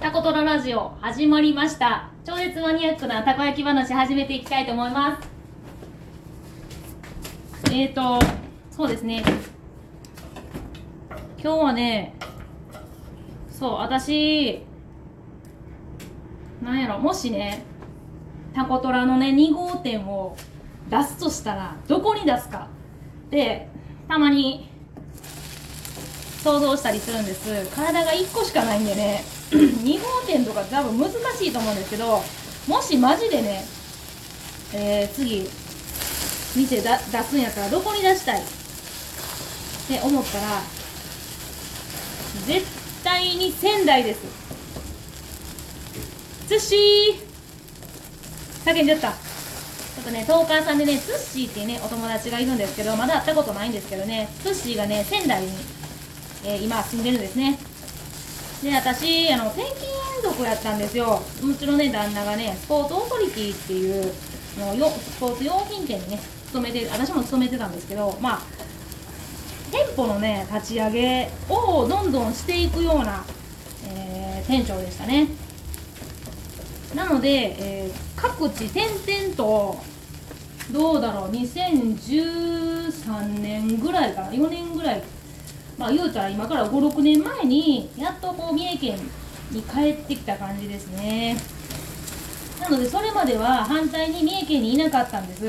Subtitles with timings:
[0.00, 2.10] タコトララジオ始まりました。
[2.24, 5.28] 超絶マニアックなたこ焼き話始めていきたいと思います。
[7.72, 8.24] えーと
[8.70, 9.24] そうですね。
[11.42, 12.14] 今日はね
[13.50, 14.62] そう私
[16.62, 17.64] なんやろもしね
[18.54, 20.36] タコトラのね2号店を
[20.88, 22.68] 出すとしたらどこに出すか。
[23.30, 23.68] で
[24.06, 24.70] たまに
[26.44, 27.74] 想像したりするんです。
[27.74, 29.37] 体が1個しかないんでね。
[29.50, 32.22] 2号店とか多分難しいと思うんですけど
[32.66, 33.64] もしマジでね、
[34.74, 35.48] えー、次
[36.54, 38.40] 店だ出すんやったらどこに出したい？
[38.40, 38.44] っ
[39.88, 40.62] て思ったら
[42.46, 42.66] 絶
[43.02, 44.20] 対に仙台です。
[46.48, 46.76] 寿司。
[48.64, 49.12] 叫んじゃった。
[49.12, 55.48] ちょっとねトーカーさんでねツッシーっていうねお友達がいるんですけどまだ会ったことないんですけどねツッシーがね仙台に、
[56.44, 57.58] えー、今住んでるんですね。
[58.62, 59.86] で私あの転勤
[60.22, 61.22] 族やったんですよ。
[61.42, 64.12] もちろんね旦那がねスポーツオーソリティっていう
[64.58, 68.42] のよスポーツ用品店にね勤めて私も勤めてたんですけどまあ
[69.70, 73.24] 店舗のね立ち上げをどんどんしていくような、
[73.86, 75.28] えー、店長でしたね。
[76.94, 79.78] なので、えー、各地転々と
[80.72, 85.02] どうだろう2013年ぐらいかな4年ぐらい
[85.78, 88.98] まあ言うたら今から56年前にやっとこう三重県
[89.52, 91.36] に帰ってきた感じですね。
[92.60, 95.42] なのでそれまでは反対に三重県にいなかったんです。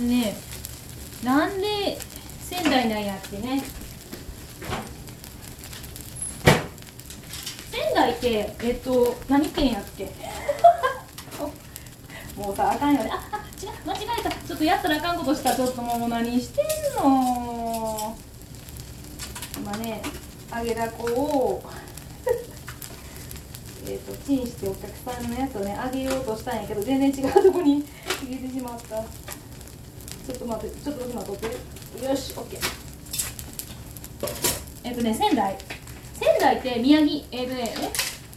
[0.00, 0.36] ね
[1.22, 1.98] なんで
[2.40, 3.62] 仙台なんやってね。
[7.70, 10.10] 仙台ってえっと何県やっけ？
[12.36, 13.10] もうさあかんよね。
[13.12, 14.30] ああ違う間違えた。
[14.30, 16.62] ちょっとやったらあかんことしたちょっともう何して
[16.94, 18.16] の
[19.56, 20.02] 今ね
[20.54, 21.62] 揚げだこを
[23.86, 27.84] えとチンしてお客さんのやつをね揚げようとしたんやけど全然違うとこに
[28.22, 29.02] 入れてしまった。
[29.02, 31.46] ちょっと待ってちょっと今取って
[32.04, 32.56] よし OK
[34.84, 35.58] えっとね仙台。
[36.14, 37.74] 仙台って宮城えっとね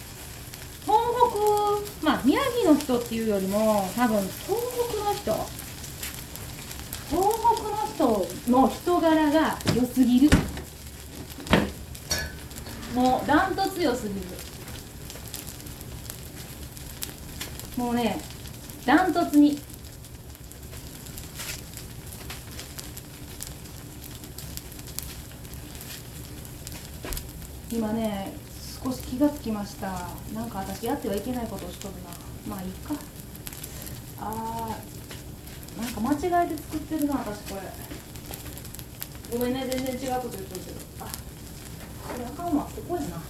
[1.29, 4.59] 東北まあ宮城の人っていうよりも多分東
[4.89, 5.59] 北の人。
[7.09, 7.23] 東
[7.55, 10.29] 北の人の人柄が良すぎる。
[12.93, 14.21] もうダントツ良すぎる。
[17.77, 18.19] もうね
[18.85, 19.59] ダントツに。
[27.71, 28.38] 今ね
[29.19, 29.87] 気がつきました。
[30.33, 31.93] なんか私やってはいけないことをしとる
[32.47, 32.55] な。
[32.55, 32.93] まあいいか。
[34.17, 39.37] あーなんか間違えて作ってるな私これ。
[39.37, 40.79] ごめんね全然違うこと言ってるけど。
[41.01, 42.63] あこれあかんわ。
[42.63, 43.21] ここやな。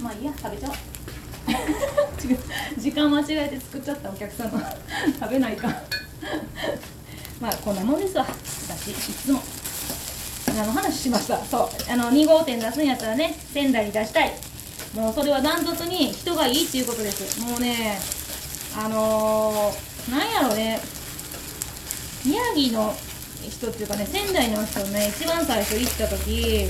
[0.00, 0.32] まあいいや。
[0.34, 0.76] 食べちゃおう。
[2.26, 2.38] 違う。
[2.78, 4.50] 時間間違えて作っちゃったお客様。
[5.20, 5.68] 食べないか
[7.38, 8.24] まあこんなもんですわ。
[8.24, 9.42] 私いつも
[10.60, 11.38] あの話しました。
[11.44, 11.92] そう。
[11.92, 14.32] あの2号店出すんやったらね仙台に出したい。
[14.94, 17.40] もうそれはダントツに人がいいっていうことです。
[17.40, 17.98] もうね
[18.76, 20.80] あのー、なんやろね。
[22.24, 22.94] 宮城の
[23.48, 26.66] 人っていうかね仙台の人ね一番最初行った時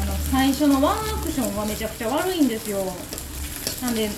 [0.00, 2.84] あの最初のワンアクションはめちゃくちゃ悪いんですよ。
[3.82, 4.08] なんで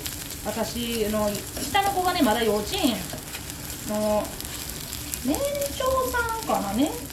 [0.44, 1.30] 私の
[1.62, 2.90] 下の子がねまだ幼稚園
[3.88, 4.22] の
[5.24, 5.36] 年
[5.76, 7.05] 長さんかなね年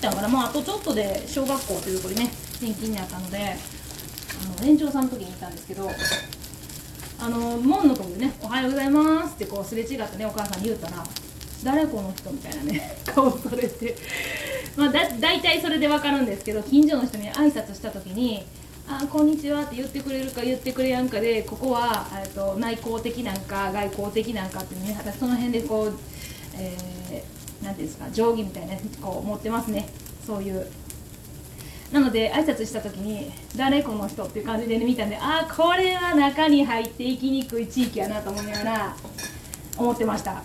[0.00, 2.30] 長さんかなもうあとちょっとで小学校というところにね
[2.60, 5.90] 転勤になったのであの年長さんの時に行ったんですけど
[7.20, 11.04] あの門のとこでね「おはようございます」ってこうすれ違ってねお母さんに言うたら
[11.62, 12.30] 「誰この人？
[12.30, 13.96] みたいなね 顔されて
[14.76, 18.44] まあだ大体それで分かるんですけど近所の人に挨拶した時に
[18.88, 25.98] 「あこんにちは」って言ってくれるか言ってくれやんかでここはと内向的なんか外交的なんかってね私その辺でこう、
[26.56, 29.88] えー、なんていうんですか定規みたいなこう持ってますね。
[30.26, 30.66] そういう。
[31.92, 38.96] なので挨拶した時に「誰この人?」っていう感じで、ね、見たんでああこれは中に入っていきにくい地域やなと思いながら
[39.76, 40.42] 思ってました。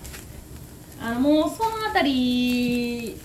[1.00, 3.22] あのもうその辺り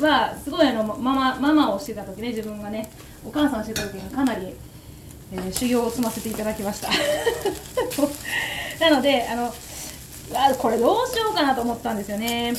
[0.00, 2.90] はすごいあのママママをしてた時ね自分がね
[3.24, 4.54] お母さんをしてた時にかなり、
[5.32, 6.88] えー、修行を積ませていただきました。
[8.80, 9.54] なのであの
[10.34, 12.54] あこれどうしようかなと思ったんですよね。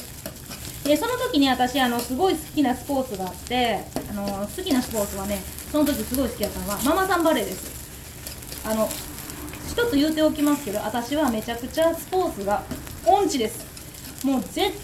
[0.83, 5.39] でその時に私あのすごい好きなスポーツがあってあの好きなスポーツはね
[5.71, 8.63] その時すごい好きだったのはママさんバレーです。
[8.65, 8.87] あの
[9.67, 12.63] 一つ言うておきますけど私はめちゃくちゃスポーツが
[13.05, 14.25] 音痴です。
[14.25, 14.77] もう絶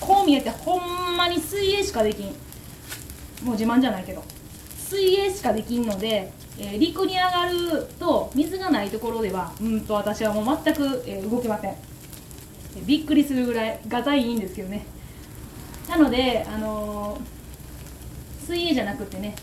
[0.00, 2.26] こう見えてほんまに水泳しかできん。
[3.44, 4.24] もう自慢じゃないけど。
[4.76, 11.76] 水泳しかできんので、えー、陸に上がると水がないところではうんと私はもう全く、えー、動けません。
[12.86, 14.86] びっくりするぐらいがたいいんですけどね。
[15.94, 19.36] なので、あのー、水泳じゃなくてね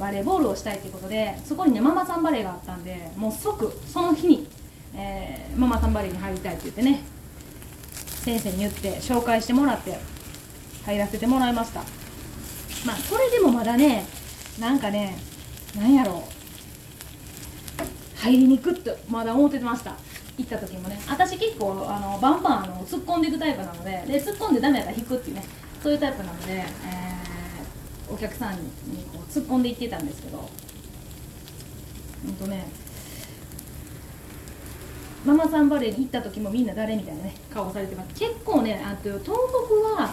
[0.00, 4.48] バレーボールをしたいということでそこにねママさんバレーがあったんでもう即その日に、
[4.96, 7.04] えー、ママさんバレーに入りたいって言ってね
[8.24, 9.98] 先生に言って紹介してもらって
[10.86, 11.80] 入らせてもらいました。
[12.86, 14.06] まあそれでもまだね
[14.58, 15.18] なんかね
[15.76, 16.22] なんやろ
[18.16, 19.96] う入りにくってまだ思ってました。
[20.38, 25.44] 行った時もね私結構あのバンバンあの突っ込んでいくタイプなのでで突っ込んでダメやったら引くっていうね
[25.82, 28.60] そういうタイプなので、えー、お客さんに
[29.12, 30.46] こう突っ込んでいってたんですけどほ
[32.30, 32.66] んとね
[35.24, 38.14] ママさんバレーに行った時もみんな誰みたいなね顔をされてます。
[38.18, 39.32] 結構ねあと東北
[40.02, 40.12] は、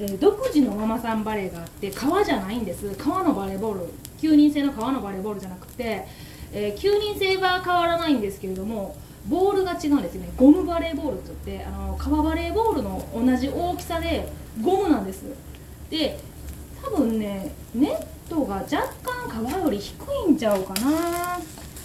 [0.00, 2.92] えー、独自のママさんバレーがあって川じゃないんです。
[2.96, 3.94] 川のバレーボール。
[4.20, 6.04] 9人制の川のバレーボールじゃなくて、
[6.52, 8.96] えー、9人制は変わらないんですけれども
[9.30, 10.30] ボールが違うんですよね。
[10.36, 14.28] ゴムバレーボールって言ってあの川バレーボールの同じ大きさで
[14.60, 15.22] ゴムなんです。
[15.88, 16.18] で
[16.82, 19.94] 多分ねネットが若干川より低
[20.28, 21.38] いんちゃうかな。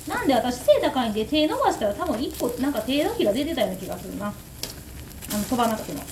[0.08, 4.28] なんで私背高いんで手伸ばしたら多分1個なんか手のひら出てたような気がするな。
[4.28, 4.32] あ
[5.38, 6.04] の飛ばなくても。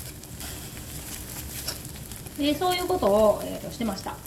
[2.37, 4.11] でそういうことを、えーと、してました。
[4.11, 4.17] よ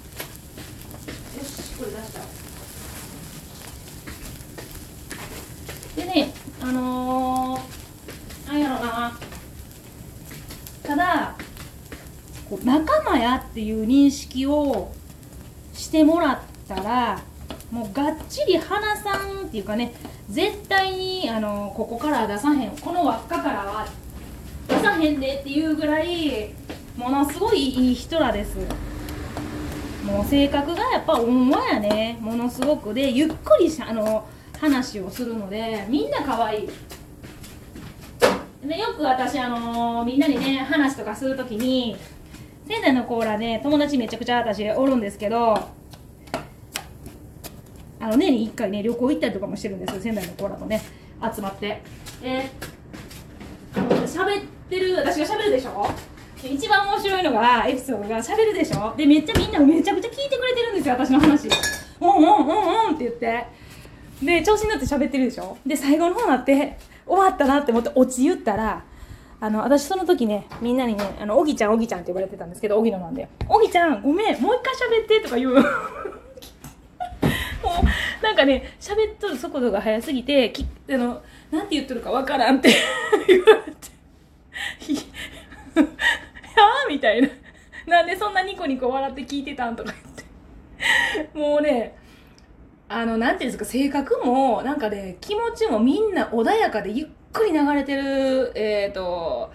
[1.45, 2.21] しこれ出した。
[5.97, 6.33] でね
[6.63, 9.19] あのー、なんやろな。
[10.83, 11.37] ただ
[12.65, 14.93] 仲間やっていう認識を
[15.73, 16.39] してもらっ
[16.69, 17.21] たら
[17.73, 19.93] もうがっちり話さんっていうかね
[20.31, 23.89] 絶対にあのここから出さへんこの輪っかからは
[24.69, 26.51] 出さへんでっていうぐらい
[26.97, 28.57] ものすごいいい人らです。
[30.05, 32.17] もう性格がやっぱ温和やね。
[32.21, 32.95] ものすごく。
[32.95, 34.27] でゆっくりしあの
[34.59, 36.69] 話をするのでみんな可愛い。
[38.67, 41.97] でよく私あのみんなにね話とかするときに
[42.67, 45.53] 仙台のコーラね友達めちゃくちゃ私おるんですけど
[48.01, 50.83] あの年に1回ね旅行行ったりとかもしてるんですよ仙台の子らとね
[51.35, 51.81] 集まって。
[52.21, 52.51] で
[53.75, 55.87] 喋ってる私が喋るでしょ？
[56.43, 58.95] 一番面白いのがエピソードが喋るでしょ？
[58.97, 61.49] でめっちゃみんなめちゃくちゃ聞いてくれてるんですよ私の話
[62.01, 63.66] 「うんうんうんうん」って言って。
[64.23, 65.57] で調子に乗って喋ってるでしょ？
[65.67, 68.83] で最後の方になって終わったなって思ってオチ言ったら
[69.41, 75.63] あの私その時ねみんなにね「あのおぎちゃんおぎちゃん」って呼ばれてたんですけどおぎのなんで「おぎちゃんごめんもう一回喋って」とか言うもう
[78.23, 81.21] なんかね喋っとる速度が速すぎてきあの
[81.51, 82.71] なんて言っとるかわからんって
[83.29, 83.91] 言われて
[85.77, 85.85] 「は
[86.85, 87.29] あ?」みたいな
[87.87, 91.95] 「なんでそんなニコニコ笑って聞いてたん?」とか言ってもうね
[92.89, 99.53] あのなんていうんですか性格もなんかね気持ちもみんな穏やかでゆっくり流れてるえっ、ー、と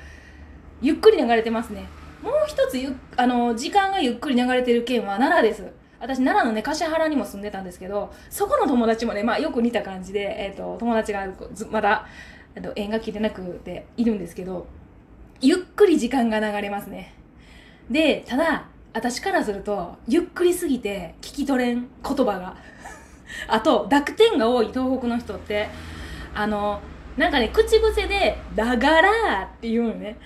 [0.81, 1.87] ゆっくり流れてますね。
[2.21, 5.81] もう一つゆあの時間がゆっくり流れてる県は奈良です。
[5.99, 11.27] 私奈良のね橿原にも住んでたんですけどそこの友達もね、まあ、よく似た感じで、えーと、友達が
[11.69, 12.07] まだ
[12.55, 14.65] えっと縁が切れなくているんですけど
[15.41, 17.13] ゆっくり時間が流れますね。
[17.89, 22.57] でただ私からするとゆっくりすぎて聞き取れん言葉が。
[23.47, 25.69] あと濁点が多い東北の人って
[26.33, 26.81] あの
[27.17, 30.17] なんかね口癖で「だがら」って言うのね。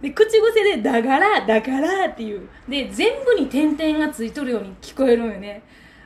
[0.00, 2.48] で口癖で「だからだから」っていう。
[2.68, 5.62] で全部に点々がついとるように聞こえるのよね。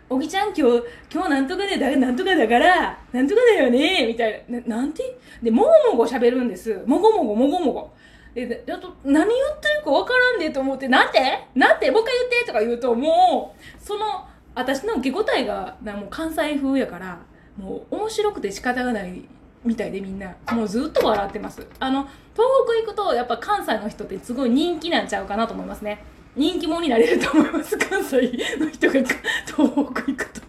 [0.09, 0.83] おぎちゃん今日
[1.13, 4.61] 今日なんとかでだなんとかだからなんとかだよねみたいな。
[4.61, 5.03] ななんて？
[5.43, 6.83] でもごもご喋るんです。
[6.87, 7.91] もごもごもごもご。
[8.35, 11.19] でちょっと何言ってるか分からんでと思って「なんて？
[11.55, 11.91] なんて？
[11.91, 17.21] もう一回言って」とか言うともうその私の受け答えがなもう関西風やから
[17.57, 19.23] もう面白くて仕方がない
[19.65, 21.67] みたいでみんなもうずっと笑ってます。
[21.79, 22.03] あの
[22.35, 26.05] 東北行くとやっぱ関西の人ってすごい人気なんちゃうかなと思いますね。
[26.35, 28.93] 人気者になれると思います関西の人が。
[28.93, 29.11] 東
[29.47, 30.41] 北行くと。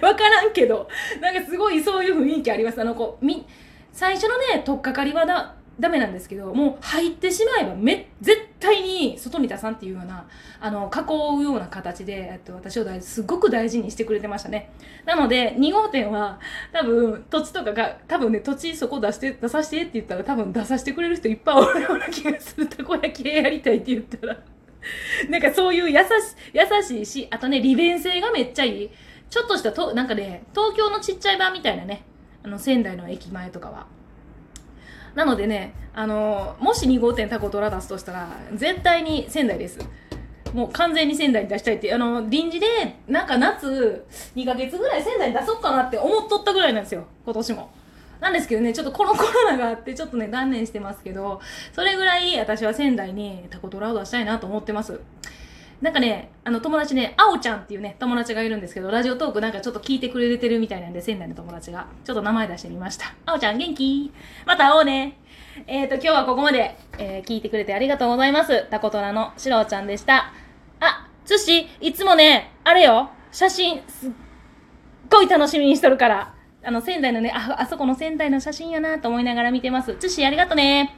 [0.00, 0.88] 分からんけど。
[1.20, 2.80] なんかすごいそういう雰囲気あります。
[2.80, 3.44] あのこうみ
[3.92, 10.26] 最初のね取っかかりはだダメなんですけどもう入ってしまえばめ絶対に外に出さんっていうような
[10.60, 14.70] あの囲うような形で、えっと、私を大すごく大事にしてくれてましたね。
[15.04, 16.40] なので2号店は
[16.72, 22.66] 多分土地とかが多分ね土地そこ出して出させてって言ったら多分出させてくれる人いっぱいおるような気がする。
[22.66, 24.36] たこ焼きでやりたいって言ったら。
[25.28, 26.02] なんかそういう優し
[26.52, 28.90] 優しいしあとね利便性がめっちゃいい。
[29.28, 32.04] ちょっとしたとなんかね東京のちっちゃい版みたいなね。
[32.42, 33.95] あの仙台の駅前とかは。
[35.16, 39.78] なのでね、あのもし2号店タコトラ出すとしたら、絶対に仙台です。
[40.52, 42.66] もう完全に仙台に出したいって、あの、臨時で、
[43.08, 44.04] なんか夏、
[44.36, 47.70] 2ヶ月ぐらい仙台に出そうかなって思っとったぐらいなんですよ、今年も。
[48.20, 51.40] なんですけどね、ちょっとこのコロナがあって、ちょっとね、断念してますけど、
[51.72, 55.00] それぐらい私は仙台にタコトラを出したいなと思ってます。
[55.80, 63.14] なんかね、あの友達ね、あおちゃんっていうね、友達がいるんですけど、ラジオトークなんかちょっと聞いてくれてるみたいなんで、仙台の友達が、ちょっと名前出してみました。
[63.26, 64.10] あおちゃん元気？
[64.46, 65.18] また会おうね。
[65.66, 68.66] えっ、ー、と、今日はここまで、えー、聞いてくれてありがとうございます。
[68.70, 70.32] タコトラのしろうちゃんでした。
[70.80, 74.10] あ、つし、いつもね、あれよ、写真、すっ
[75.10, 76.34] ごい楽しみにしとるから。
[76.64, 79.94] あの、仙台のね、あ、あそこの仙台の写真やなと思いながら見てます。
[79.96, 80.96] つし、ありがとね。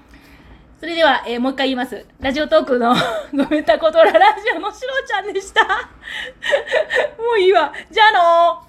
[0.80, 2.06] それでは、えー、もう一回言います。
[2.20, 2.94] ラジオトークの
[3.32, 5.64] ごめんたことらラジオのしろちゃんでした。
[7.18, 7.73] もういいわ。
[7.90, 8.67] じゃあのー